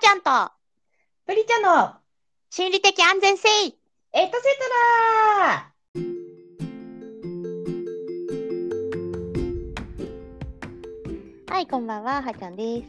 [0.00, 0.52] ちゃんと
[1.26, 1.94] プリちゃんの
[2.50, 4.30] 心理的安全性エトセト
[5.40, 5.72] ラ
[11.50, 12.88] はい、こんばんは、はちゃんです。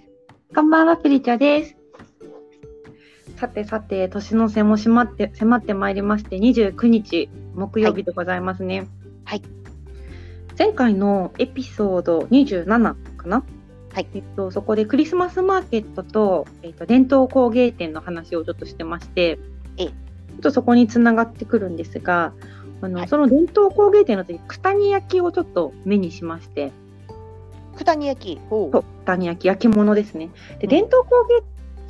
[0.54, 1.76] こんばんは、プリちゃんです。
[3.38, 8.88] さてさて、年の瀬も迫って迫ってまいりまして、29日木曜日でございますね。
[9.26, 9.42] はい。
[10.56, 13.44] 前回のエピソード27かな？
[13.94, 14.08] はい。
[14.14, 19.40] えっと、そこでクリスマスマーケットと、えっと、伝統工芸店の話をちょっとしてまして、
[19.78, 19.94] ええちょ
[20.38, 22.34] っとそこにつながってくるんですが、
[22.82, 26.72] あの、はいその伝統工芸店の時、九谷焼をちょっと目にしまして、
[27.78, 28.42] 九谷焼き。
[28.50, 30.30] ほそう九谷焼焼き物ですね。
[30.60, 31.44] で、うん伝統工芸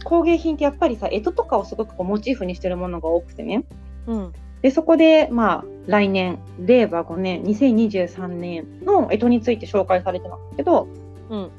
[0.03, 3.65] 工芸品ってやっぱりさ、江戸とかをすごくこうモチーフにしてるものが多くてね。
[4.07, 4.33] うん。
[4.61, 10.87] で、そこで、まあ、来年、令和5年、2023年の干支について紹介されてたんですけど、
[11.29, 11.51] うん。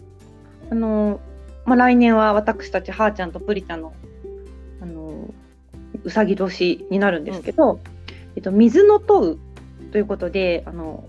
[0.70, 1.20] あの、
[1.64, 3.92] まあ、来年は私たち、はーちゃんとプリちゃんの、
[4.80, 5.34] あの、
[6.04, 7.80] うさぎ年になるんですけど、
[8.36, 9.38] えっと、水の問う
[9.92, 11.04] ということで、あの、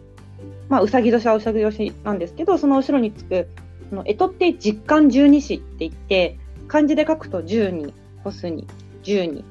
[0.70, 3.48] まあ、うさぎ年はうさぎ年なんですけど、その後ろにつく、
[3.92, 6.38] あの、干支って実感十二支って言って、
[6.68, 8.68] 漢字で書くと十に、干すに、
[9.03, 9.46] 十に、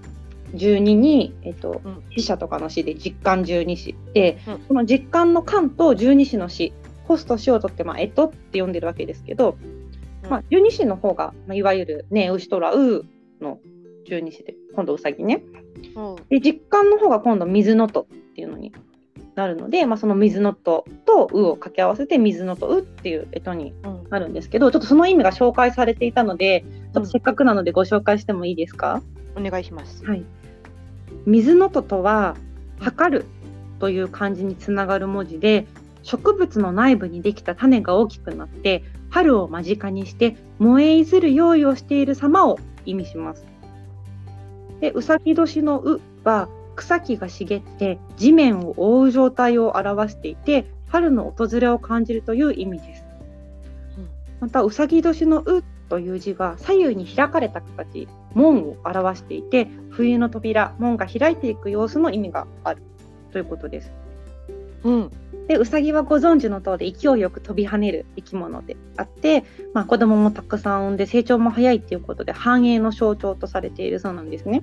[0.55, 2.03] 十二に、えっと、うん。
[2.17, 6.73] 死者とかの死で実感十二支で、うんこの実感の感と十二支の死
[7.07, 9.80] ホスと死をとって、まあ、干支って呼んでるわけですけど、うん
[10.31, 13.05] まあ、十二支の方が、まあ、いわゆるね牛とらう
[13.41, 13.59] の
[14.07, 15.43] 十二支で今度うさぎね
[15.97, 16.17] うん。
[16.31, 18.73] で実感の方が今度水のとっていうのに
[19.35, 24.01] なるので、まあ、その水のととうを掛け合わせて水のとうっていう干支にうん。
[24.11, 29.03] なるんですけどちょっとその意味が紹介されていたのでちょっとせっかくなのでご紹介してもいいですか、
[29.37, 30.05] お願いします。
[30.05, 30.25] はい、
[31.27, 32.37] 水のととは
[32.81, 33.27] 測る
[33.79, 35.67] という漢字につながる文字で
[36.03, 43.45] 植物の内部にできた種が大きくなって春を間近にして燃えいずる用意をしている様を意味します。
[44.81, 53.05] でうさぎ年の「う」は草木が茂って地面を覆う状態を表していて春の訪れを感じるという意味です。
[53.99, 54.09] うん
[54.41, 62.83] またうさぎ年の「う」という字は左右に開かれた形門を表していて冬の扉門が開いていく様子の意味がある
[63.33, 63.93] ということです。
[64.85, 65.11] うん。
[65.51, 69.43] でうさぎはご存知の通り勢いよく飛び跳ねる生き物であって、
[69.75, 74.63] まあ、子供もたくさん産んで成長も早いということで繁栄の象徴とされているそうなんですね。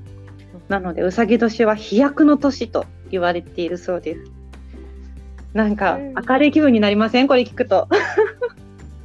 [0.70, 4.32] なのでうさぎ年は飛躍の年と言われているそうです。
[5.52, 7.28] なんかうん明るい気分になりません？
[7.28, 7.90] これ聞くと。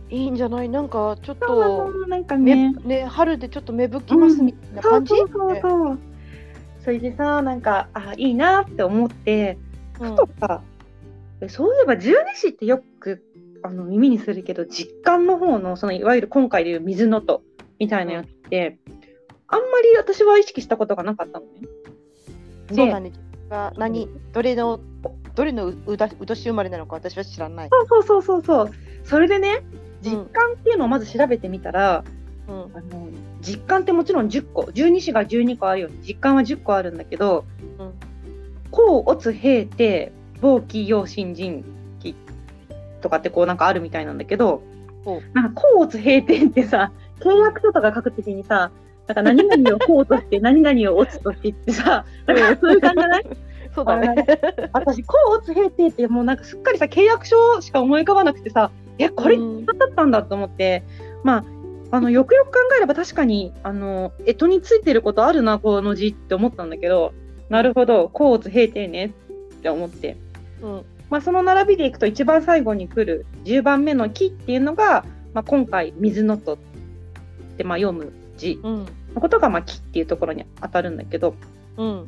[0.08, 0.68] いいんじゃない？
[0.68, 2.74] なんか、ちょっと、のなんかめね。
[2.84, 5.16] ね、春でちょっと芽吹きますみたいな感じ？
[5.16, 5.98] そうそうそう。
[6.84, 9.58] それでさなんかあいいなって思って
[9.98, 10.62] うんふとさ、
[11.42, 13.22] えそういえば十二支ってよく
[13.62, 17.42] あの耳にするけど実感の方のそのいわゆる今回でいう水の音
[17.78, 18.78] みたいなやつって、
[19.48, 21.52] あんまり私は意識したことがなかったのね。
[22.72, 23.12] そうだね。
[23.50, 24.80] が何、どれの、
[25.34, 27.68] どれのううだう年生まれなのか私は知らない。
[27.70, 28.70] そうそうそうそうそう。
[29.04, 29.64] それでね
[30.00, 32.04] 実感っていうのをまず調べてみたら、
[32.48, 32.54] うん。
[32.74, 33.08] あの
[33.40, 37.44] 実感ってもちろん10個十二支が12個あるように実感は10個あるんだけど
[37.78, 37.92] うん。
[38.70, 41.64] 甲乙平定防気陽新人
[42.00, 42.14] 気
[43.00, 44.62] とかってこうなんかあるみたいなんだけど
[45.32, 48.70] なんか甲乙平定ってさ契約書とか書くときにさ
[49.06, 53.26] なんか何々を甲として 何々を乙としてってさなんかそういう感じじゃない？
[53.74, 54.14] そうだね。
[54.72, 60.82] 私甲乙平定ってもうなんかすっかりさ契約書しか思い浮かばなくてさえこれうんだったんだと思って、
[61.24, 61.44] まあ
[61.96, 67.12] あのよくよく考えれば確かにあの干支についてることあるなこの字って思ったんだけど
[67.50, 69.08] なるほど甲乙平定ねっ
[69.62, 70.16] て思って、
[70.62, 70.84] うん。
[71.10, 76.58] まあ、その並びでいくと一番最後に来る10番目の「木」っていうのが、まあ、今回「水のと」っ
[77.58, 78.86] てまあ読む字うん。
[79.14, 81.34] のことが「まあ、木」っていうところに当たるんだけど、
[81.76, 82.06] うん。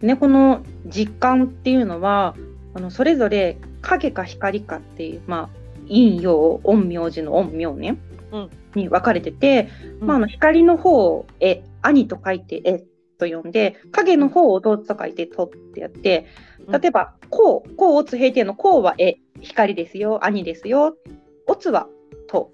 [0.00, 2.34] ね、この実感っていうのは
[2.74, 5.48] あのそれぞれ影か光かっていう、まあ、
[5.88, 7.98] 陰陽陰陽字の陰陽ね、
[8.32, 9.68] うんに分かれてて、
[10.00, 12.84] うんまあ、あの光の方を「え」兄と書いて「え」
[13.18, 16.26] と呼んで影の方を弟と書いて「と」ってやって
[16.66, 20.96] うん例えば「こう」「こう」「おつ」平定の「こう」は「え」光ですよ兄ですよ
[21.48, 21.88] 「おつ」は
[22.30, 22.52] 「と」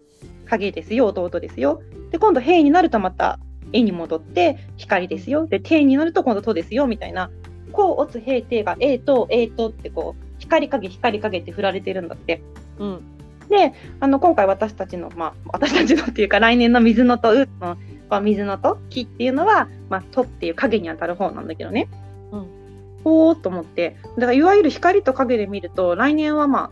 [0.48, 3.38] 影ですよ弟ですよで今度「平」になるとまた
[3.74, 7.30] 「え」に戻って光ですよで「定」になると今度「と」ですよみたいな
[7.72, 12.42] 「こう」「おつ」平定が「え」と「え」とってこう光影光影って振られてるんだって。
[12.78, 13.00] うん。
[13.48, 17.78] であの今回私たちの、まあ、私たちのっていうか来年の水のと「う」の、
[18.10, 21.88] まあ、水のと「木」っていうのは「まあ、と」っていう影に当たる方なんだけどね。
[22.30, 22.57] うん
[23.04, 23.96] おーっと思って。
[24.16, 26.70] だからいわゆる光と影で見ると来年はまあ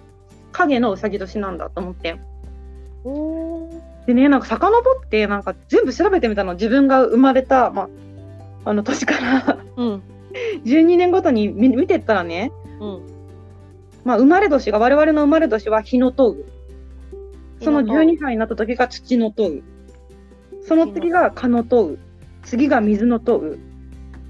[0.52, 2.20] 影のうさぎ年なんだと思って。
[4.06, 4.69] でねなんか遡
[5.05, 6.55] ってなんか全部調べてみたの。
[6.55, 7.88] 自分が生まれた、ま
[8.64, 9.58] あ、あの年から。
[9.76, 10.02] うん。
[10.64, 13.17] 12年ごとに見見てったらね、うん。
[14.06, 16.44] まあ、生まれ年が我々の生まれ年は日のとう
[17.61, 19.64] その日のとう12歳になった時が土のとう
[20.69, 21.99] その次が蚊のとう
[22.44, 23.58] 次が水のとう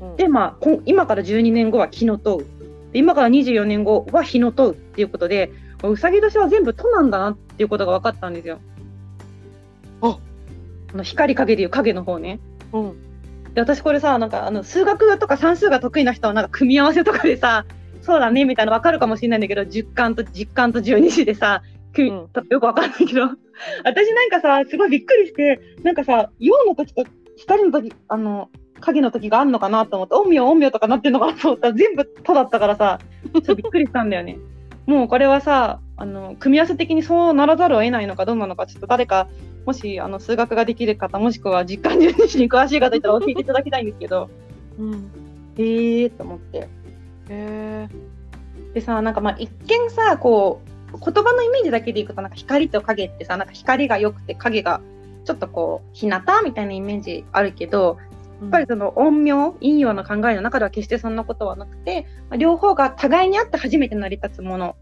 [0.01, 2.47] うんで、まあ、今から12年後は木のとう
[2.93, 5.51] で今から24年後は日のとうっていうことで
[5.83, 8.59] うさぎ年は全部となんだなっていうことが分かったんですよ。
[10.01, 10.19] あ
[10.93, 12.41] あの光影でいう影の方ね。
[12.73, 13.07] うん。
[13.55, 17.65] で私これさなんかあの数学とか算数が得意な人はなんか組み合わせとかでさ
[18.03, 21.63] そうだねみたいなの分かるかもしれないんだけど10巻と実感と十二支でさ
[21.97, 23.23] うんよく分かんないけど
[23.85, 27.05] 私なんかさすごいびっくりしてなんかさ陽の時と
[27.37, 28.51] 光の時あの
[28.81, 32.99] 影の時があるのかなと思って陰陽陰陽とかなってるのかなと思ったら全部「と」だったからさ
[33.33, 34.39] ちょっとびっくりしたんだよね。
[34.87, 39.29] もうこれはさあの組み合わせ的にそうならざるを得ないのかどうなのかちょっと誰か
[39.65, 44.31] もしあの数学ができる方もしくは実感十二支に詳しい方いたら教えていただきたいんですけど
[44.79, 45.11] うん。
[45.59, 46.69] へえーと思ってへ
[47.31, 47.89] え。
[48.75, 50.61] でさなんかまあ一見さこ
[50.93, 54.81] う言葉のイメージだけでいくとなんか光と影ってさなんか光が良くて影が
[55.25, 64.77] ちょっとこう日向みたいなイメージあるけどやっぱりその陰陽陰陽の考えの中では決してそんなことはなくて、まあ両方が互いにあって初めて成り立つもの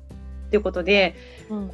[0.46, 1.14] っていうことで
[1.50, 1.70] うん。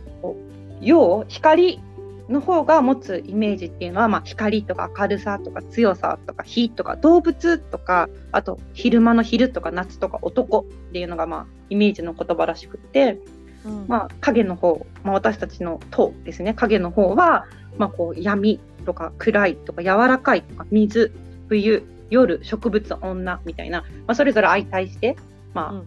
[0.81, 1.83] 陽光
[2.31, 13.19] の方が持つイメージっていうのは、まあ、光とか明るさとか強さとか火とか動物とかあと昼間の昼とか夏とか男っていうのが、まあ、イメージの言葉らしくって、
[13.65, 13.85] うん。
[13.89, 21.13] まあ、影の方、まあ、私たちの塔ですね影の方は、まあ、こう闇とか暗いとか柔らかいとか水
[21.51, 25.17] 冬夜植物女みたいな、まあ、それぞれ相対して、
[25.53, 25.79] まあうん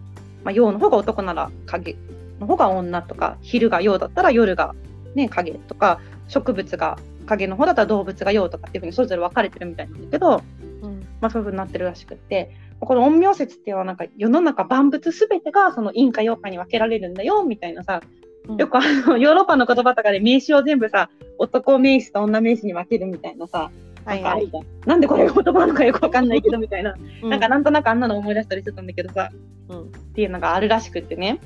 [0.44, 1.96] まあ、陽の方が男なら影
[2.38, 4.74] の方が女とか昼が陽だったら夜が、
[5.14, 10.42] ね、影とか植物が影の方だったら動物が陽とかっていうふうにそれぞれ分かれてるみたいなんだけど、
[10.82, 11.00] うん。
[11.20, 18.02] まあ、そういうふうになってるらしくってこの陰陽説っていうのはなんか世の中万物すべてがその陰か陽かに分けられるんだよみたいなさ
[18.48, 21.08] うんよくあのヨーロッパの言葉とかで名詞を全部さ
[21.38, 23.70] 男名詞と女名詞に分けるみたいなさ
[24.04, 24.50] はいはい。
[24.86, 29.30] なんでこれが言葉なのかよく分かんないけどみたいな、うなんかなんとなくあんなの思い出したりしてたんだけどさ
[29.68, 29.82] うん。
[29.82, 29.84] っ
[30.14, 31.40] ていうのがあるらしくってね。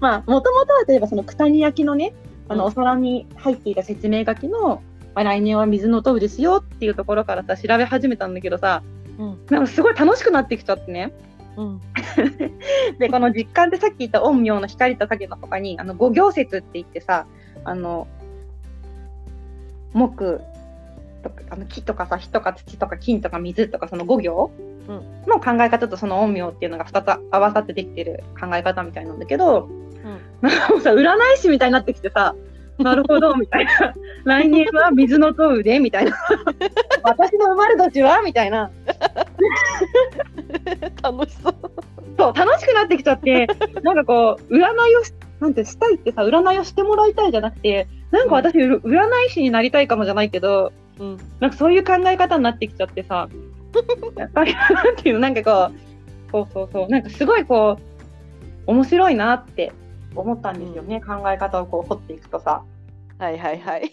[0.00, 2.14] まあもともとは例えばその九谷焼のね
[2.48, 4.82] あのうんお皿に入っていた説明書きの、
[5.14, 8.82] まあ、来年は水の飛ぶですよっていうところからさ調べ始めたんだけどさ
[9.18, 9.38] うん。
[9.50, 11.12] なんかすごい楽しくなってきちゃってね。
[11.56, 11.80] うん。
[12.98, 17.26] でこの実感ってさっき言った陰陽の光と影の他にあの五行説って言ってさ
[17.64, 18.06] あの
[19.92, 20.40] 木
[21.22, 24.50] とかあの木とかさ火とか土とか金とか水とかその五行
[24.88, 25.22] うん。
[25.28, 29.68] の考え方とその陰陽っていうのが2つ合わさってできてる考え方みたいなんだけど
[30.40, 30.58] なん。
[30.58, 32.34] か もうさ占い師みたいになってきてさ
[32.78, 33.94] なるほどみたいな。
[34.24, 36.16] 来年は水の問うでみたいな。
[37.04, 38.70] 私の生まれ年はみたいな。
[41.02, 41.54] 楽しそう。
[42.18, 43.46] そう楽しくなってきちゃって
[43.82, 50.72] なんかこう占いをしなんてしたいってさ占いをしてもらいたいじゃなくてなんか私、う占い師になりたいかもじゃないけど
[51.02, 51.18] うん。
[51.40, 53.28] なんかそういう考え方になってきちゃってさ
[54.24, 54.40] な
[54.92, 55.72] んていうのなんか
[56.30, 59.72] こうそうそうそうなんかすごいこう面白いなって
[60.14, 62.62] 思ったんですよね、考え方をこう掘っていくとさ。
[63.18, 63.90] はいはいはい。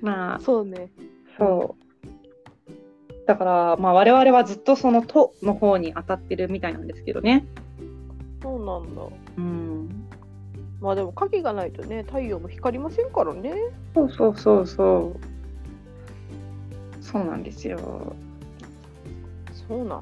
[0.00, 0.90] まあそうね。
[1.38, 1.84] そう
[3.26, 7.44] だからまあ我々はずっとその「と」の方に当たってるみたいなんですけどね。
[8.42, 9.02] そうなんだ。
[9.38, 10.08] うん
[10.80, 13.54] まあでも影がないとね、太陽も光りませんからね。
[13.94, 17.02] そうそうそうそう。
[17.04, 18.16] そうなんですよ。
[19.68, 20.00] そうなんだ。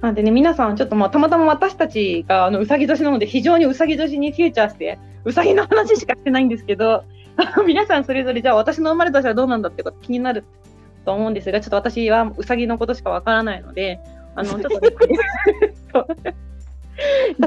[0.00, 7.04] なんでね、皆さん、ちょっとまあ、たまたま私たちがあのうさぎ年なので、非常にうさぎ年にフューチャーして、うさぎの話しかしてないんですけど、
[7.66, 10.44] 皆さんそれぞれ、じゃあ私の生まれ年はどうなんだってこと気になる
[11.04, 13.98] と思うんですが、ちょっと私はうさぎのことしかわからないので、
[14.34, 14.90] あの、ちょっとね、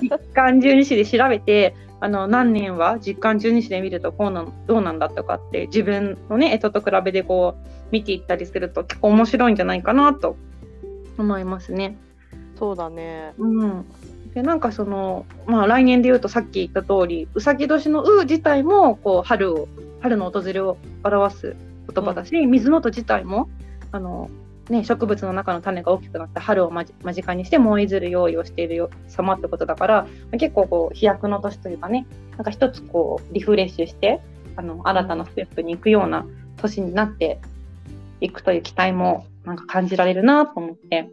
[0.02, 10.36] 実感十二支で調べて、あの何年は実感十二支で見るとこうなんどうなんだとかって自分のね干支と比べてこう見ていったりすると結構面白いんじゃないかなと
[11.18, 11.98] 思いますね。
[12.58, 13.34] そうだね。
[13.38, 13.86] うん、
[14.34, 19.68] でなんかその、まあ、来年で言うとさっき言った通りうさぎ年の「う」自体もこう春を
[20.02, 21.56] 春の訪れを表す
[21.94, 23.50] 言葉だし、水の音自体も
[23.92, 24.30] あの、
[24.70, 30.08] ね、植物の中の種が大きくなって春を間近にして燃えずる用意をしているよ様ってことだから
[30.38, 34.20] 結構こう飛躍の年というかねなんか一つこうリフレッシュして
[34.58, 36.26] あの新たなステップに行くような
[36.58, 37.40] 年になって
[38.20, 41.10] いくという期待もなんか感じられるなと思って。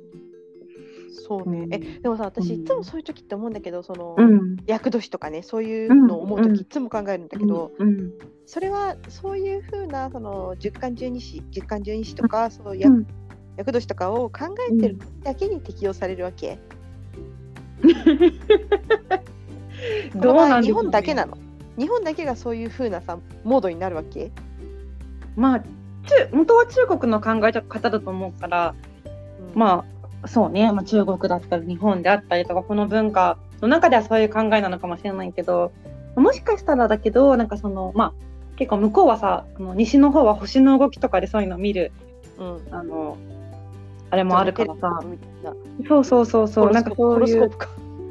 [1.26, 1.68] そうね。
[1.70, 4.56] え、うんでもさ、私うんいつもそういう時って思うんだけど、その、うん。
[4.66, 8.12] 厄年とかね、そういうのを思ううんうん時いつも考えるんだけど、うん。
[8.44, 13.06] それはそういうふうなその十干十二支、十干十二支とか、そうう
[13.56, 16.58] 厄年とかを考えてるだけに適用されるわけ。
[20.14, 21.36] こどうなんでしょうね本だけなの。
[21.76, 24.30] 日本だけがそういうふうなさモードになるわけ。
[25.36, 28.74] まあ、中元は中国の考え方だと思うから、
[29.54, 29.84] うんま
[30.22, 35.72] あ、そうね、まあ、中国だったり日本であったりとかこの文化の中ではそういう考えなのかもしれないけど
[36.16, 38.12] もしかしたらだけどなんかそのまあ
[38.56, 41.90] 結構向こうはさあの西の方は星の動きとかでそういうのを見る
[42.38, 42.60] うん。
[42.70, 43.16] あの
[44.14, 45.00] あれもあるからさ
[45.88, 47.50] そうそうそうそうなんかそういう。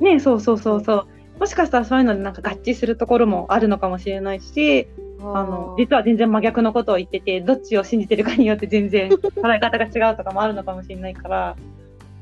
[0.01, 1.07] ねそうそうそうそう
[1.39, 4.87] もしかしたらそういうのでなんか合致するところもあるのかもしれないし
[5.21, 11.55] あの実は全然真逆のことを言っててどっちを信じてるかによって全然 捉え方が違うとかもあるのかもしれないから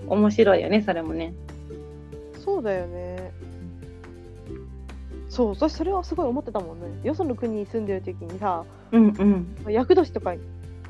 [0.07, 1.33] 面白いよねそれもね。
[2.43, 3.31] そうだよね。
[5.29, 6.87] そう、私それはすごい思ってたもんね。
[7.03, 9.07] よその国に住んでる時にさ、うん
[9.65, 10.41] うん厄年とかに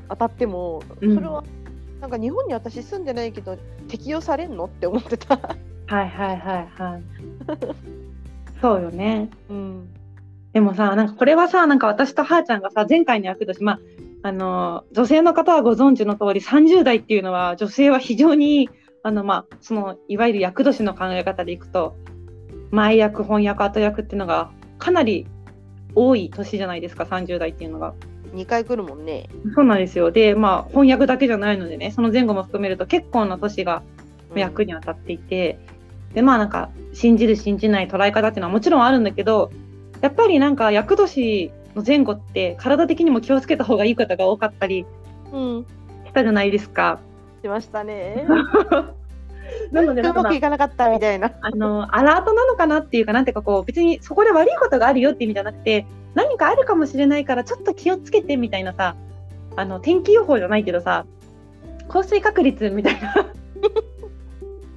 [0.08, 1.44] 当たっても、うんそれは
[2.02, 3.56] なんか日本に私住んでないけど
[3.86, 5.36] 適用されんのって思ってた。
[5.36, 7.02] はいはいはいはい。
[8.60, 9.30] そうよね。
[9.48, 9.88] うん。
[10.52, 13.78] でもさ、なんかこれはさ、なんか私とはーちゃんがさ、前回の役年、まあ、
[14.24, 18.68] あの、女性の方はご存知の通り、30代っていうのは、女性は非常に、
[19.04, 21.96] あの、まあ、その、いわゆる役年の考え方でいくと、
[22.72, 25.28] 前役、翻訳、後役っていうのが、かなり
[25.94, 27.94] 多い年じゃないですか、30代っていうのが。
[28.32, 29.28] 2回来るもんね。
[29.54, 30.10] そうなんですよ。
[30.10, 33.82] で、まあ、翻訳だけじゃないのでね、その前後も含めると結構な年が
[34.30, 35.58] うん役に当たっていて、
[36.14, 39.50] でまあなんか信じる信じない捉え方っていうのはもちろんあるんだけど
[40.00, 44.84] やっぱりなんか厄年の前後って体的にも気をつけた方がいいことが多かったり
[45.32, 45.66] うん。
[46.06, 47.00] したじゃないですか。
[47.40, 48.26] しましたね。
[49.72, 51.32] なのでうまくいかなかったみたいな。
[51.40, 58.96] あのアラートなのかなっていうかなんていうかこう別にそこで悪いことがあるよって意味じゃなくて何かあるかもしれないからちょっと気をつけてみたいなさ
[59.56, 61.06] あの天気予報じゃないけどさ
[61.88, 63.14] 降水確率みたいな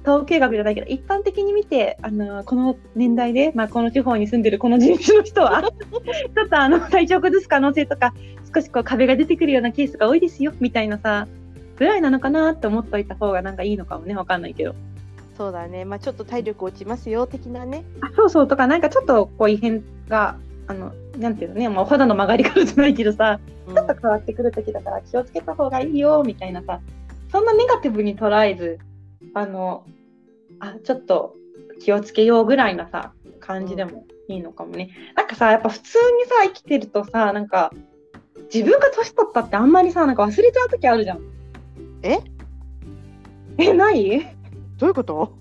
[0.06, 8.14] 統計学じゃないけど一般的に見てあのこの年代で、まあ、この地方に住んでるこの人種の人は ちょっとあの体調崩す可能性とか
[8.54, 11.26] 少しこう壁が出てくるようなケースが多いですよみたいなさ
[11.76, 14.74] ぐらいなのかなって思っといた方がなんかいいのかもねわかんないけど。
[15.36, 15.84] そうだね。
[15.84, 17.84] まあちょっと体力落ちますよ的なね。
[18.00, 20.36] あそうそうとかなんかちょっとこう異変が
[20.68, 23.74] あのなんていうのね、まあ、お肌の曲がり方じゃないけどさうん。
[23.74, 26.80] ちょっと変わってくる時だから気をつけた方がいいよみたいなさ
[27.30, 28.78] そんなネガティブに捉えず
[29.34, 29.84] あの
[30.60, 31.34] あちょっと
[31.80, 37.72] 気をつけようぐらいなさ感じでもいいのかもね、なんかさやっぱ普通にさ生きてるとさなんか
[38.52, 41.20] 自分が年取ったってあんまりさなんか忘れちゃう時あるじゃん。
[42.02, 42.18] え？
[43.58, 44.36] えない？
[44.78, 45.32] どういうこと？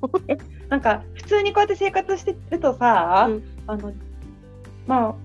[0.69, 3.43] なんか普通にこうやって生活してるとさ、うん。
[3.65, 3.91] あの
[4.87, 5.15] まあ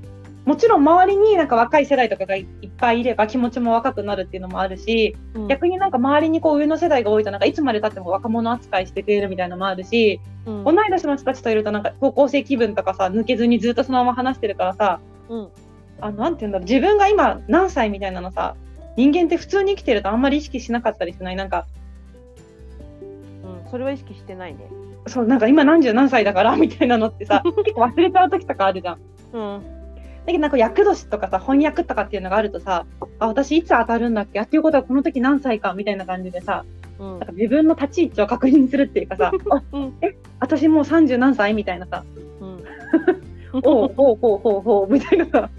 [0.47, 5.49] もちろん周りになんか若い世代とかがいっぱいいれば気持ちも若くなるっていうのもあるし、うん。
[5.49, 10.64] 逆になんか周りにこう上の世代が多いとなんかいつまでたっても若者扱いしてくれるみたいなのもあるし、うん。
[10.64, 15.49] 同い年の人たちといるとなんか高校生気分とかさ抜けずにずっとそのまま話してるからさうん。
[16.00, 18.57] あのて言うんだろう自分が今何歳みたいなのさ
[18.97, 21.37] 人間って普通に生きてるとあんまり意識しなかったりしない？
[21.37, 21.79] なんかうん、
[23.70, 24.68] それは意識してないね。
[25.06, 28.98] そうなんか今何十何歳だからみたいなのってさ 結構忘れちゃう時とかあるじゃん。
[29.32, 29.62] うん。
[29.62, 32.84] だけどなんか厄年とかさ翻訳とかっていうのがあるとさ
[33.18, 34.38] あ私いつ当たるんだっけ？
[34.40, 35.72] あっていうことはこの時何歳か？
[35.74, 36.64] みたいな感じでさ
[36.98, 41.54] うんなんか自分の立ち位置を確認するっていうかさ あうんえ私もう30何歳？
[41.54, 42.04] みたいなさ
[42.40, 42.60] うん。
[43.64, 45.50] おうほうほうほうほうみたいなさ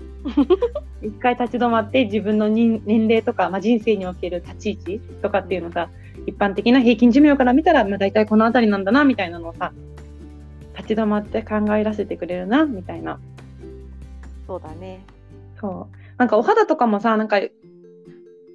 [1.01, 5.89] 一回立ち止まって自分の人年齢とか、まあ、人生における立ち位置とかっていうのさ
[6.27, 9.73] 一般的な平均寿命から見たら、まあ、大体この辺りなんだなみたいなのをさ
[10.75, 13.19] 立ち止まって考えらせてくれるなみたいな
[14.47, 15.05] そうだね。
[15.59, 17.39] そうなんかお肌とかもさなんか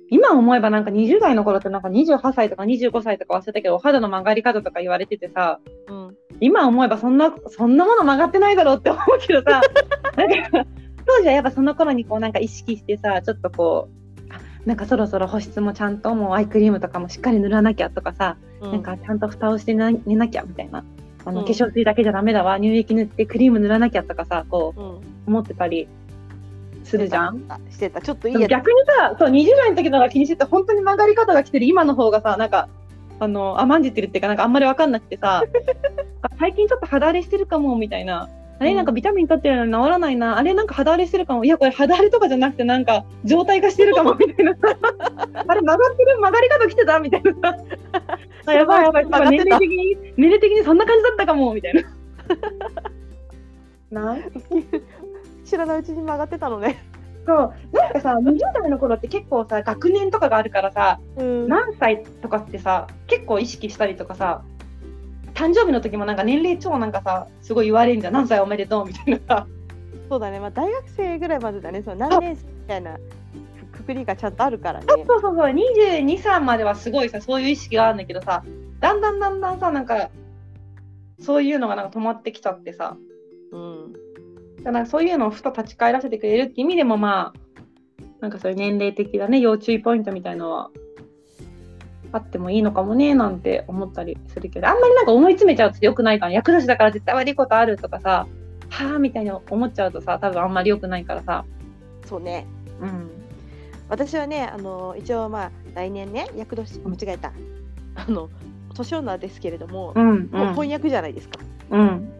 [0.08, 6.16] 今思えばなんか20代の頃ってなんか28歳とか25歳とか忘れたけどお肌の曲がり方とか言われててさうん。
[6.40, 9.62] 今思えばそんなそんなもの曲がってないだろうって思うけどさ
[10.16, 10.66] なんか
[11.06, 13.88] 当時はやっぱその頃にこうなんか意識してさちょっとこ
[14.28, 20.84] うあなんかそろそろ保湿もちゃんともうアイクリームとかもしっかり塗らなきゃとかさ、うんなんかちゃんと蓋をしてな寝なきゃみたいな
[21.24, 25.00] あの、うん化粧水だけじゃダメだわ乳液塗ってクリーム塗らなきゃとかさこううん。
[25.26, 25.88] 思ってたり
[26.84, 27.44] するじゃん？
[27.48, 28.00] あしてた。
[28.00, 28.50] ちょっといいやつ。
[28.50, 32.68] 逆にさそう20代の時のが気にしてて本当に曲がり方が来てる今の方がさなんか
[33.18, 35.42] あの甘んじてるっていうかなんかあんまり分かんなくてさ
[36.22, 40.38] あ 最近ちょっと肌荒れしてるかもみたいなあれなんかビタミン取ってるのに治らないな。
[40.38, 41.44] あれなんか肌荒れしてるかも。
[41.44, 44.14] いやこれ肌荒れとかじゃなくてなんか状態化してるかも。
[44.18, 44.52] みたいな。
[45.46, 47.32] あれ曲がってる曲がり方来てたみたいな。
[47.32, 47.58] さ
[48.46, 49.30] あやばいやばい、上がってた。
[49.30, 51.82] 年齢的に、年齢的にそんな感じだったかも、みたいな。
[54.06, 54.22] なん？
[55.44, 56.82] 知らないうちに曲がってたのね。
[57.26, 61.48] そう、なんかさ、20代の頃って結構さ、学年とかがあるからさ、うん。
[61.48, 64.44] 何歳とかってさ、結構意識したりとかさ、
[65.36, 69.36] 誕生日の時もなんか年齢超なんかさ、すごい言われるんじゃん、何歳おめでとうみたいな。
[69.36, 69.46] さ。
[70.08, 72.96] そうだね、まあ、大学生ぐらいまでだね、その何年生みたいな
[73.72, 74.86] くくくりがちゃんとあるからね。
[74.88, 78.42] そうそうそう、22、3まではすごいさ、そういう意識があるんだけどさ、
[78.80, 80.08] だんだんだんだんさ、なんか、
[81.20, 82.96] そういうのがなんか止まってきちゃってさ、
[83.52, 83.92] うん、
[84.62, 90.70] だからそういうのをふと立ち返らせてくれるって意味でもまあ、なんかそういう年齢的なね、要注意ポイントみたいのは、
[92.12, 98.26] あってもいいのかもね、なんて思ったりするけど、あんまりなんか思い詰めちゃうと良くないから、役年だから絶対悪いことあるとかさ、
[98.68, 101.44] はあみたいに思っちゃうとさ、多分あんまり良くないからさ。
[102.06, 102.46] そうね。
[102.80, 103.10] うん。
[103.88, 107.32] 私はね、あの一応まあ来年ね、役年間違えた。
[107.94, 108.28] あの
[108.74, 110.30] 年女ですけれども、うん、うん。
[110.30, 111.38] もう翻訳じゃないですか。
[111.70, 112.12] うん。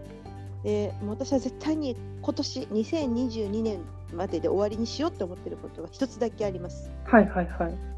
[0.62, 3.80] で、もう私は絶対に今年2022年
[4.14, 6.90] までで終わりにしようって思ってることが一つだけあります。
[7.04, 7.95] はいはいはい。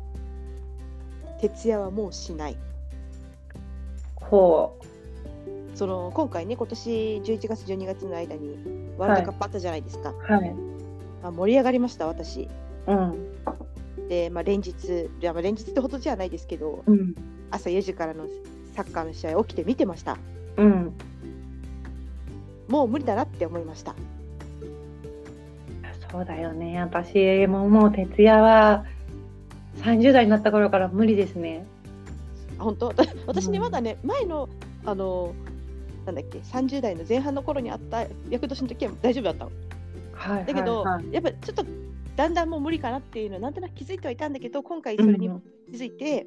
[1.41, 2.57] 徹夜はもうしない。
[4.17, 4.77] ほ
[5.75, 6.91] その今回ね、今年
[7.25, 8.59] 11月12月の間に
[8.99, 10.11] ワールドカップあったじゃないですか。
[10.11, 10.33] う。
[10.33, 10.55] はい。
[11.23, 12.49] まあ、盛り上がりました、私。
[12.87, 14.09] うん。
[14.09, 17.15] で、まあ、連日、いやまあ連日ってほどじゃないですけど、うん。
[17.51, 18.27] 朝4時からの
[18.75, 20.19] サッカーの試合起きて見てました。
[20.57, 20.93] うん。
[22.69, 23.95] もう無理だなって思いました。
[26.11, 26.81] そうだよね。
[26.81, 28.85] 私ももう徹夜は
[29.79, 31.67] 30代になった頃から無理ですね。
[32.59, 32.93] あ本当？
[33.27, 34.49] 私ね、まだね、前の、
[34.85, 35.35] あの、
[36.07, 39.51] なんだっけ、30代の前半の頃にあった役年の時は大丈夫だったの。
[40.13, 41.65] はいだけど、はいはいやっぱちょっと
[42.17, 46.27] だんだんもう無理かなっていうのはなんとなく気づいてはいたんだけど今回それにも気づいて、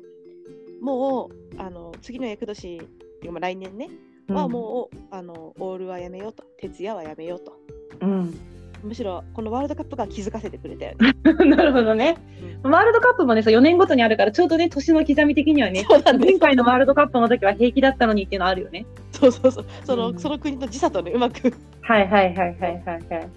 [0.81, 2.79] もうあの次の役年
[3.25, 3.89] まあ来年ね、
[4.29, 7.53] はもうあのオールはやめようと徹夜はやめようと
[8.01, 8.33] うん。
[8.83, 11.13] むしろこのワールドカップが気づかせてくれたよね。
[11.45, 12.17] なるほどね。
[12.63, 15.85] ワールドカップもね、そう4年ごとにあるから、ちょうどね、年の刻み的にはね、
[16.19, 18.85] 前回のワールドカップの時は平気だったのにっていうのはあるよね。
[19.11, 23.29] そうそうそうその,、うんその国の時差とねうまくはいはいはいはいはいはい。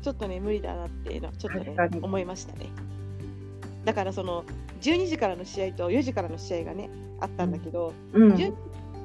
[0.00, 2.66] ちょっとね無理だなっていうのはちょっとね思いましたね。
[3.84, 4.44] だからその
[4.80, 8.32] 12時からの試合と4時からの試合がねあったんだけど、うん。
[8.32, 8.52] 12試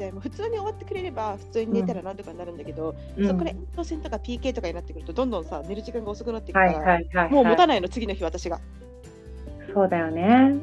[0.05, 7.29] 合も普通に終わってくれれば普通に寝たらなんとかなるんだけど、うんそこから延長戦とか PK とかになってくるとどんどんさ寝る時間が遅くなっていくかはら。
[7.29, 7.81] もう持たない。
[7.81, 8.59] の次の日私が。
[9.73, 10.55] そうだよね。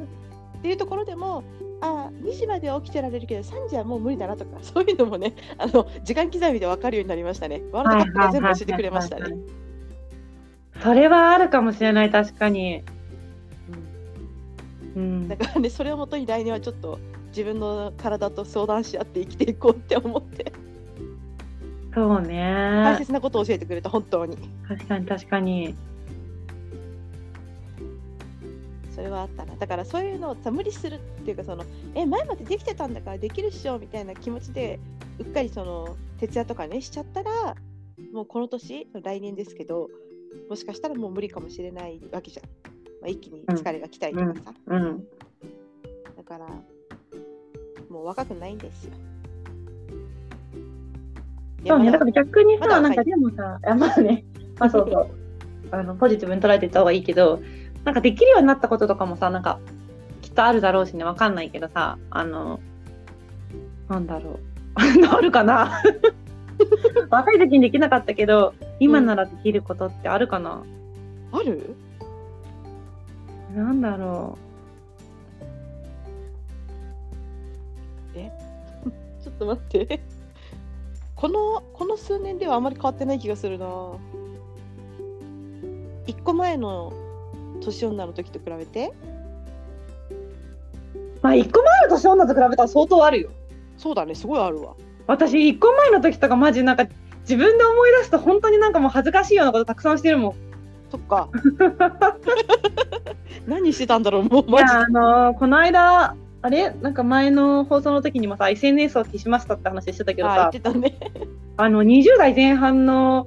[0.59, 1.45] っていうところでも
[1.81, 7.63] あ2時までは起きてられるけど3時はもう無理だなとか そういうのもねあの時間刻みで分かるようになりましたね。
[7.73, 9.37] ワールドカップが全部教えてくれましたね。
[10.83, 12.85] それはあるかもしれない、確かに。
[14.97, 15.37] うんだ。
[15.37, 16.99] からねそれをもとに来年はちょっと
[17.29, 20.53] 自分の体と相談し合って生きていこうって思って
[21.95, 22.97] そう大ね。
[22.99, 24.37] 切なことを教えてくれた本当に
[24.67, 25.75] 確かに確かに。
[28.95, 31.65] それはあったなだからそういうのをさ無理するっていうかその
[31.95, 34.81] え前までできてたんだからできるっしょみたいな気持ちで
[35.21, 37.55] うっかりその徹夜とかねしちゃったら
[38.13, 39.89] もうこの年来年ですけど
[40.51, 42.47] もしかしたらもう無理かもしれないわけじゃん、
[43.01, 45.05] まあ、一気に疲れが来たりとかさ、うん。
[46.17, 46.47] だから
[47.91, 48.93] もう若くないんですよ。
[51.67, 54.25] そうね、だから逆にさ、まだなんかでもさ、あまあね、
[54.59, 55.09] まあそうそう、
[55.73, 57.41] あのポジティブに捉えていった方がいいけど、
[57.85, 59.59] なんかできるようになったこととかもさ、なんか
[60.23, 62.61] きっとあるだろうしね、わかんないけどさ、あの、
[63.89, 64.39] なんだろう、
[65.11, 65.83] あるかな？
[67.11, 70.63] 若い時にできなかったけど、今ならできることってあるかな、
[71.33, 71.75] ある？
[73.55, 74.39] なんだろ
[79.23, 80.01] ちょっと待って。
[81.15, 83.67] このこの数年ではあまり変わってない気がするな。
[86.07, 86.93] 一個前の
[87.61, 88.93] 年女の時と比べて、
[90.11, 90.15] う。
[91.23, 93.31] まあ、一個前の年女と比べたら相当あるよ。
[93.77, 94.75] そうだね、すごいあるわ。
[95.07, 96.87] 私、一個前の時とかマジなんか
[97.23, 100.35] 自分で思い出すと本当になんかもう恥ずかしいようなことたくさんしてるもん。
[100.91, 101.29] そっか。
[103.47, 106.71] 何してたんだろう、もういやマジあのーこの間あれ？
[106.71, 110.23] なんか前の放送の時にもさ SNS を消しましたって話してたけで。
[110.23, 110.99] どあ、言っさてたね。
[111.57, 113.27] あの20代前半の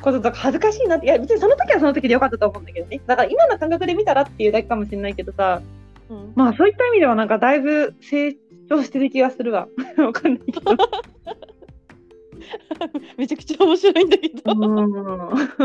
[0.00, 1.06] こととか恥ずかしいなって。
[1.06, 3.00] いや別にその時はその時でよかったと思うんだけどね。
[3.06, 5.60] だから今の感覚で見たらっていうだけかもしれないけどさ。
[6.10, 8.36] うん、まあそういった意味ではなんかだいぶ成
[8.68, 9.68] 長してる気がするわ。
[9.98, 10.76] わかんないけど。
[13.16, 14.52] めちゃくちゃ面白いんだけど。
[14.52, 14.56] う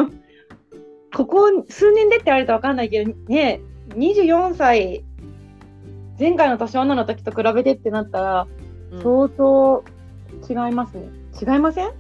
[0.05, 0.21] ん。
[1.15, 5.03] ここ数年でって言われるとわかんないけどね24歳
[6.19, 8.47] 前回の年女の時と比べてってなったら
[8.91, 9.83] うん相当
[10.49, 11.09] 違いますね。
[11.41, 11.91] 違いません？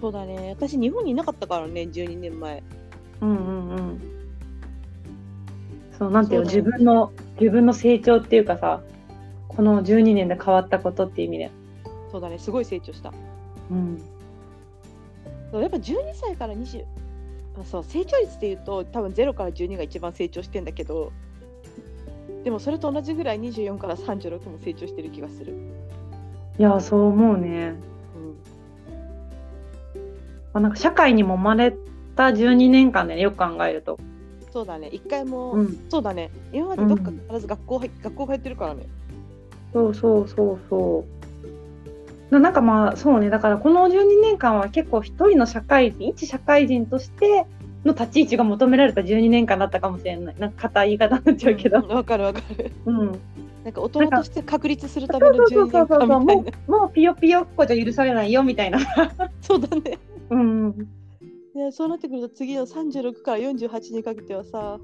[0.00, 2.62] そうだね私日本にいなかったからね12年前
[3.22, 4.00] うんうんうん。
[5.98, 8.82] そう、なんていうの、そうだよ自分の、自分の成長っていうかさ、
[9.48, 11.50] この12年で変わったことっていう意味で。
[12.10, 13.12] そうだねすごい成長した
[13.70, 14.02] うん。
[15.50, 16.84] そうやっぱ12歳から20
[17.60, 21.12] あそう成長率でいうと多分0から12が一番成長してんだけど
[22.44, 25.54] でもそれと同じぐらい24から36も成長してる気がする、
[26.58, 27.74] いや、そう思うね。
[28.14, 28.34] うん、
[30.52, 31.74] まあ、なんか社会にも生まれ
[32.16, 33.98] た12年間で、ね、よく考えると。
[34.52, 35.86] そうだね一回も、うん。
[35.88, 38.86] そうだね今までどっか必ず学校入、学校入ってるからね
[39.72, 41.04] そうそうそうそ
[42.30, 42.32] う。
[42.32, 47.46] ななんかまあそうねだからこの12年間は結構一人の社会人一社会人として
[47.84, 50.36] の立ち位置が求められた12年間だったかもしれない。
[50.38, 52.72] なんか硬い言い方になっちゃうけど、んわかるわかる。
[52.86, 53.20] うん、
[53.64, 56.08] なんか大人として確立するためのそうそう12そうそうそう。
[56.08, 58.78] 年間みたいもなうもうピヨピヨっ子じゃ許されないよみたいな、
[59.40, 59.98] そうだね。
[60.30, 60.88] うん、
[61.54, 64.78] いやそうなってくると次の36から48にかけてはさ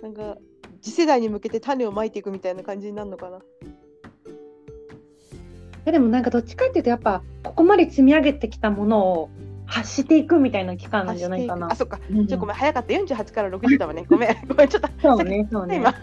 [0.00, 0.36] なんか
[0.80, 3.38] 次世代に向けて種をまいていくみたいな感じになるのかな。
[5.86, 9.30] えでもなんかどっちかっていうとやっぱここまで積み上げてきたものを
[9.74, 11.74] 発していくみたいな期間なんじゃないかなあ、。
[11.74, 11.98] そっか。
[12.08, 12.94] うんちょ、ごめん、早かった。
[12.94, 14.04] 48から60だわね。
[14.08, 14.88] ごめん、 ごめん、ちょっと。
[15.02, 15.94] そうねそうね今。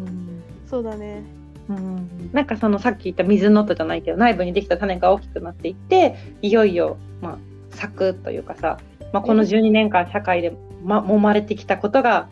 [0.00, 1.22] うんそうだね。
[1.70, 7.38] うんなんかそのさっき言った水の音じゃないけど内部にできた種が大きくなっていっていよいよまあ
[7.70, 8.78] 咲くというかさ、
[9.12, 12.28] まあ、この12年間社会で、ま、揉まれてきたことが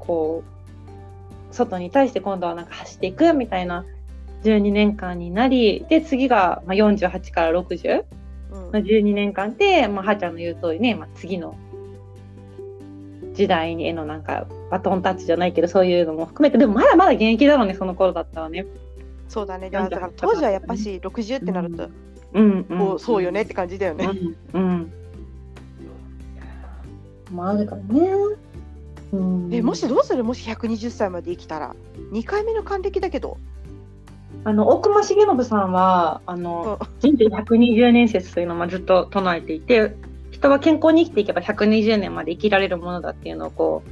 [0.00, 3.84] こう外に対して今度はなんか発していくみたいな
[4.42, 8.04] 12年間になりで次がまあ48から60
[8.52, 11.56] うんの12年間で、まあ、はーちゃんの言う通りね、まあ、次の
[13.34, 18.66] 時代にへのなんかバトンタッチじゃないけどそういうのも含めてでもまだまだ現役だろうねその頃だったらね。
[19.28, 19.70] そうだね。
[19.70, 21.88] だから当時はやっぱし60ってなると、
[22.32, 24.10] うんうんこうそうよねって感じだよね。
[24.52, 24.60] うん。
[24.60, 24.92] うん。
[27.32, 28.10] まああるからね。
[29.12, 29.48] うん。
[29.52, 30.24] え、もしどうする？
[30.24, 31.74] もし120歳まで生きたら。
[32.12, 33.38] 2回目の還暦だけど。
[34.44, 39.94] あの大隈重信さんはあの人生120年説というのをまあずっと唱えていて、
[40.30, 43.82] 人は健康に生きていけば120年まで生きられるものだっていうのをこ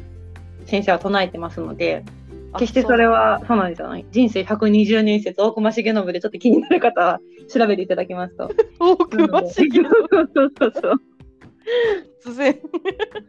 [0.64, 2.04] う先生は唱えてますので、
[2.52, 4.06] あ決してそれはそうなんですよね。
[4.11, 7.20] 人生120年説大隈重信でちょっと気になる方は
[7.52, 8.50] 調べていただきますと。
[8.80, 9.50] 大熊そう
[10.34, 11.00] そうそうそう。
[12.24, 12.58] 突然。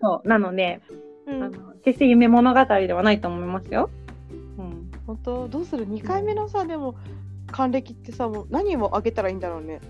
[0.02, 0.82] そうなので。
[1.28, 3.90] うんあの決して夢物語ではないと思いますよ。
[5.10, 6.96] うん、本当どうする？2回目のさでも
[7.52, 9.82] 還暦ってさもう何をあげたらいいんだろうね。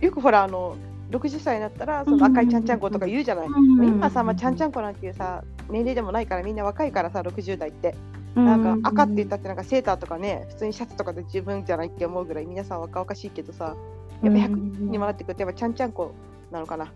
[0.00, 0.76] よくほらあの
[1.10, 7.94] 60歳になったらその赤いちゃんちゃんことか言うじゃない、今さ、まあ、ちゃんちゃんこなんていうさ年齢でもないからみんな若いからさ60代って。
[8.34, 13.74] なんか赤って言ったってなんかセーターとかね普通にシャツとかで十分じゃないって思うぐらい皆さん若々しいけどさ
[14.22, 16.14] やっぱ100にもなってくるとやっぱちゃんちゃんこ
[16.52, 16.92] なのかな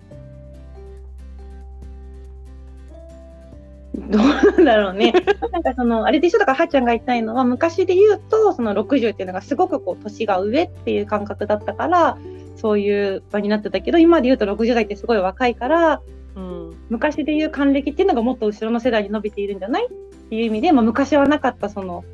[4.10, 5.12] どうなんだろうね。
[5.52, 6.38] なんかそのあれでしょ？
[6.38, 12.18] だからはっちゃんが言いたいのは昔で言うとその60っていうのがすごくこう年が上っていう感覚だったから
[12.56, 16.02] そういう場になってたけど今で言うと60代ってすごい若いから
[16.36, 16.76] うん。
[16.90, 19.86] 昔で言う還暦っていうのがもっと後ろの世代に伸びているんじゃない？
[19.86, 19.88] っ
[20.30, 22.04] ていう意味で、まあ、昔はなかったその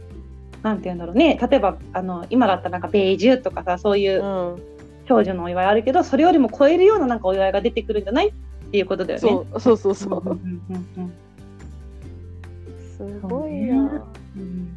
[0.63, 1.39] なんて言うんだろうね。
[1.41, 4.63] 例えばあの今だったらなんかベージュとかさそういううん。
[5.07, 8.29] 長寿のお祝いあるけどそれよりも超えるようななんかお祝いが出てくるんじゃない？
[8.29, 8.33] っ
[8.71, 9.27] ていうことだよね。
[9.27, 11.13] そうそうそうそう、うんうんうんうん
[12.99, 14.05] すごいな、
[14.37, 14.77] うん。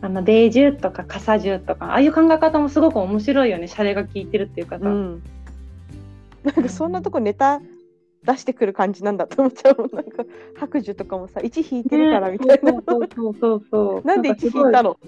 [0.00, 3.68] あのベージュとか傘ジュとかああいう考え方もすごく面白いよね。
[3.68, 5.22] シャレが効いてるっていうかさ、うん、
[6.42, 7.60] なんかそんなとこネタ
[8.22, 9.90] 出してくる感じなんだと思っちゃうもん。
[9.92, 10.24] なんか
[10.58, 14.02] 白寿とかもさ1引いてるからみたいな、ねそうそうそうそう。
[14.08, 14.98] なんで1かすご引いたの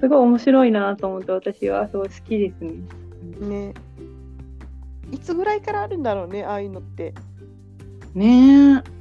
[0.00, 2.72] すごい面白いなと思って私はすごい好きですね。
[3.40, 3.74] ね。
[5.12, 7.14] いつぐらいからあるんだろうねああいうのって。
[8.14, 8.97] ねえ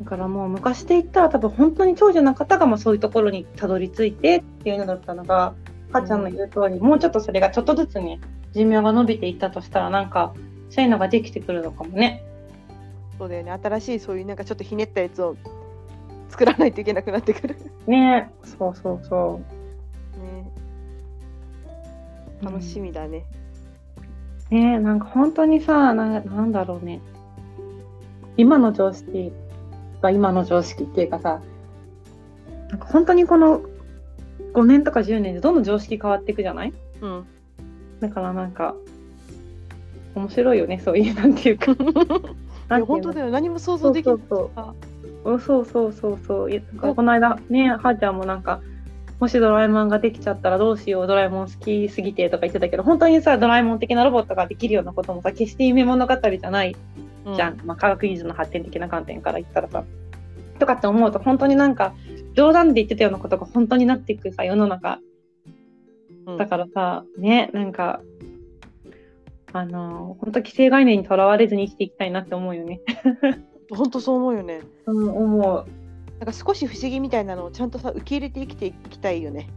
[0.00, 5.54] だからもう昔で言ったら多分本当に長寿な方がまあそういうところにたどり着いてっていうのだったのが
[5.92, 8.20] 母ちゃんの言う通り、もうちょっとそれがちょっとずつね
[8.52, 10.34] 寿命が伸びていったとしたらなんか
[10.70, 12.24] そういうのができてくるのかもね。
[13.18, 13.50] そうだよね。
[13.50, 15.36] 新しいそういうなんかちょっとひねったやつを
[16.28, 17.56] 作らないといけなくなってくる。
[17.86, 18.30] ね。
[18.30, 19.40] えそうそうそ
[20.18, 20.50] ね。
[22.42, 22.44] う。
[22.44, 23.24] 楽しみだね、
[24.50, 27.00] ねえなんか本当にさななんだろうね。
[28.36, 29.32] 今の常識
[30.02, 31.40] が今の常識っていうかさ
[32.70, 33.62] なんか本当にこの
[34.52, 36.72] 5年とか10年でどんどん常識変わっていくじゃない？
[37.00, 37.24] うん。
[38.00, 38.74] だからなんか
[40.14, 41.72] 面白いよねそういうなんていうか。
[41.76, 41.76] い
[42.80, 43.30] や本当だよ。
[43.30, 44.74] 何も想像できないそうそうあ
[45.24, 45.32] う。
[45.34, 46.50] んそうそうそうそう。
[46.54, 48.60] いこの間ね、はーちゃんもなんか、
[49.20, 56.76] もしドラえもんができちゃったらどうしよう、ドラえもん好きすぎてとか言ってたけど、本当にさ、ドラえもん的なロボットができるようなこともさ、決して夢物語じゃない
[57.34, 57.60] じゃん。
[57.64, 59.84] まあ、科学技術の発展的な観点から言ったらさ。
[60.60, 61.94] とかって思うと、本当になんか、
[62.34, 65.00] 冗談で言ってたようなことが本当になっていくさ、世の中。
[66.26, 68.00] うんだからさ、ね、なんか、
[69.52, 72.80] あの本当既成概念にとらわれずに生きていきたいなって思うよね。
[73.74, 74.60] 本当そう思うよね。
[74.86, 75.66] うん、思う。
[76.18, 79.48] なんか少し不思議みたいなのをちゃんとさ受け入れて生きていきたいよね。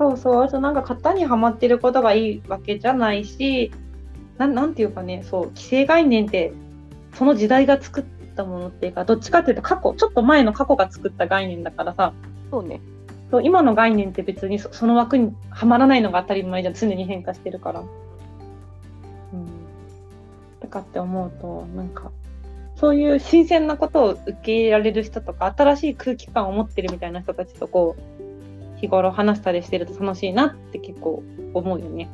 [0.00, 3.70] そうそう、あとなんか型にはまってることがいいわけじゃないし、
[4.38, 6.54] なんなんていうかね、そう、既成概念って、
[7.14, 12.14] その時代が作ったものっていうか、どっちかっていうと過去、ちょっと前の過去が作った概念だからさ、
[12.50, 12.80] そうね。
[13.30, 17.80] そう今の概念って別にそその枠にはまらないのが当たり前じゃん、常に変化してるから。
[17.80, 17.86] うん。
[20.60, 22.10] とかって思うと、なんか、
[22.80, 32.08] そういう新鮮なことを受け入れられる人とか、新しい空気感を持ってるみたいな人たちとこう、日頃話したりしてると楽しいなって結構思うよね。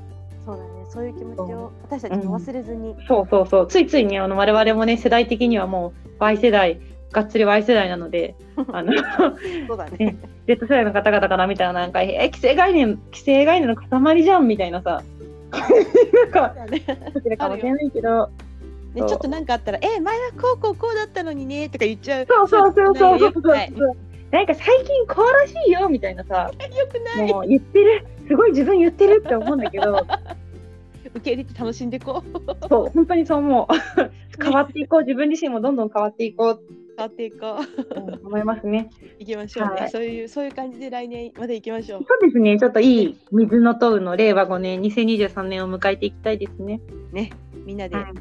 [0.45, 0.69] そうだね。
[0.89, 2.97] そういう気持ちを私たちも忘れずに。
[3.07, 3.67] そうそうそう。
[3.69, 6.81] ついついね、あの我々もね、世代的にはもう Y 世代、
[7.13, 8.35] がっつり Y 世代なので、
[8.73, 8.93] あの、
[9.69, 10.17] そうだね ね。
[10.49, 15.05] Z 世代の方々から見たらなんか、え、既成概念、既成概念の塊じゃんみたいなさ、
[15.53, 18.31] なんか、ねかもしれないけど、
[18.97, 22.27] ね、ちょっとなんかあったら、え、前はこうこうこうだったのにねとか言っちゃう。
[22.27, 23.73] そうそうそうそうそうそうない。
[23.77, 23.95] よ
[24.31, 27.33] なんか最近こうらしいよみたいなさ、くない。
[27.33, 30.05] もう言ってる、すごい自分言ってるって思うんだけど、
[31.15, 32.69] 受け入れて楽しんでいこう。
[32.69, 34.43] そう、本当にそう思う。
[34.43, 36.61] 変わっていこう、自分自身もどんどん変わっていこう
[36.97, 37.85] 変わっていこう。
[37.85, 38.91] と思いますね。
[39.19, 42.05] 行きましょうね、はいそういうそういう感じで来年まで行きましょう。
[42.07, 46.81] そうですね、ちょっといい水の問うの令和5年、2023年を迎えていきたいですね。
[47.13, 47.31] ね、
[47.65, 48.13] みんなではい、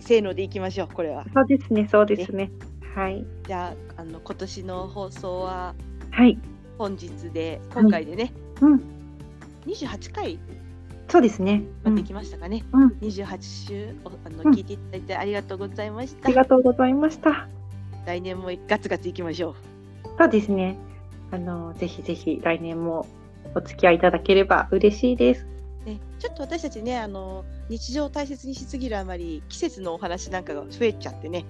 [0.00, 0.88] せーので行きましょう。
[0.92, 1.24] これは。
[1.34, 2.50] そうですね、そうですね。
[2.94, 3.24] はい。
[3.46, 5.74] じゃああの今年の放送は
[6.10, 6.38] はい。
[6.78, 8.80] 本日で今回でね、うん。
[9.66, 10.38] 28回
[11.08, 11.62] そうですね。
[11.84, 12.64] うんまできましたかね。
[12.72, 16.28] うん28週おあの、うん聞いていただいてありがとうございましあた。
[16.28, 17.48] りがとうございました。
[18.06, 19.54] 来年もガツガツ行きましょ
[20.18, 20.76] そうですね。
[21.30, 23.06] あの、ぜひぜひ来年も
[23.54, 25.46] お付き合いいただければ嬉しいです。
[25.84, 25.88] う。
[25.88, 31.44] ね、ちょっと私たちねあの日常を大切にしすぎるあまり季節のお話なんかが増えちゃってね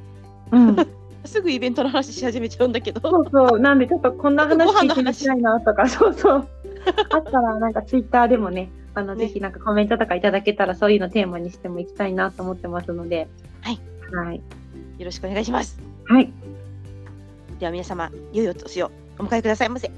[0.52, 0.76] うん。
[1.24, 3.60] すぐイベントの話し始めちゃうんだけどそうそう。
[3.60, 6.48] なんでちょっとこんな話聞いてみたいなとか、そうそう。
[7.12, 13.28] あったらなんかツイッターでもね、あの、ねぜひなんかコメントとかいただけたらそういうのテーマにしてもいきたいなと思ってますので。
[13.60, 13.78] はい。
[14.12, 14.36] はい。
[14.36, 15.78] よろしくお願いします。
[16.06, 16.32] はい。
[17.58, 19.90] では皆様良いお年をお迎えくださいませ。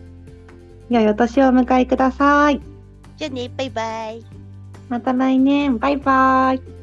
[0.91, 2.82] 良いお年をお迎えください。
[3.23, 4.25] じゃあねバイバイ。
[4.89, 5.79] また来年。
[5.79, 6.82] バイバイ。